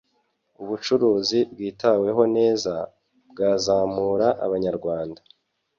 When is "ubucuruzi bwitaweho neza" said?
0.61-2.73